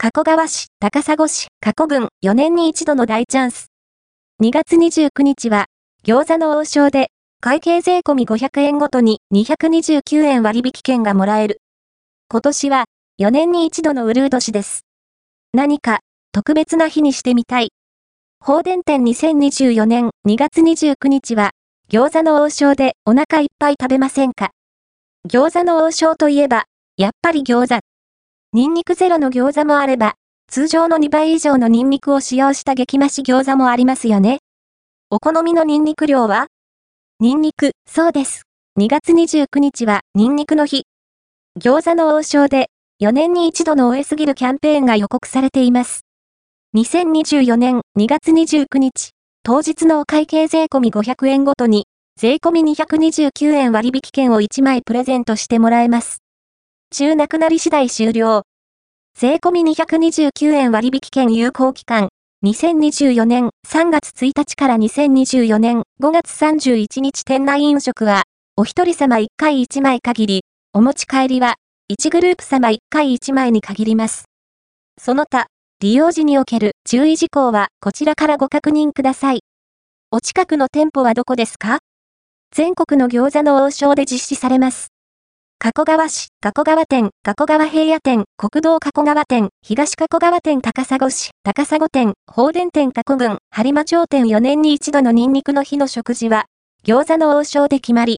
[0.00, 3.72] 加古川市、高砂市、加古郡、4年に一度の大チャンス。
[4.40, 5.66] 2月29日は、
[6.04, 7.08] 餃子の王将で、
[7.40, 11.60] 会計税込み500円ごとに229円割引券がもらえる。
[12.30, 12.84] 今年は、
[13.20, 14.86] 4年に一度のウルー年です。
[15.52, 15.98] 何か、
[16.30, 17.72] 特別な日にしてみたい。
[18.38, 21.50] 放電店2024年2月29日は、
[21.90, 24.50] 餃子の王将でお腹いっぱい食べませんか？
[25.28, 27.80] 餃子の王将といえば、やっぱり餃子。
[28.54, 30.14] ニンニクゼロの餃子もあれば、
[30.50, 34.38] 通常の2倍以上のニンニクを使用した激増し餃子もありますよね。
[35.10, 36.46] お好みのニンニク量は？
[37.20, 38.44] ニンニク、そうです。
[38.78, 40.84] 2月29日はニンニクの日。
[41.60, 42.70] 餃子の王将で
[43.02, 46.06] 4年に一度の終えすぎるキャンペーンが予告されています。
[46.74, 49.10] 2024年2月29日、
[49.42, 51.84] 当日のお会計税込み500円ごとに、
[52.18, 56.22] 税込み229円割引券を1枚プレゼントしてもらえます。
[56.90, 58.42] 中なくなり次第終了。
[59.16, 62.08] 税込み229円割引券有効期間、
[62.44, 68.24] 2024年3月1日から2024年5月31日店内飲食は、
[68.56, 70.40] お一人様1回1枚限り、
[70.72, 71.54] お持ち帰りは、
[71.92, 74.24] 1グループ様1回1枚に限ります。
[75.00, 75.46] その他、
[75.80, 79.40] 利用時における注意事項はこちらからご確認ください。
[80.10, 81.78] お近くの店舗はどこですか？
[82.50, 84.88] 全国の餃子の王将で実施されます。
[85.60, 96.46] 加古川市、加古川店、加古川平野店、国道加古川店、東加古川店高砂市、高砂店、放電店加古郡、播磨町店4年に一度のニンニクの日の食事は、
[96.84, 98.16] 餃子の王将で決まり、